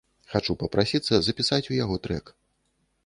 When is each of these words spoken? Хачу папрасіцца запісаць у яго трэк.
Хачу 0.35 0.53
папрасіцца 0.61 1.19
запісаць 1.27 1.63
у 1.75 1.77
яго 1.83 1.95
трэк. 2.09 2.25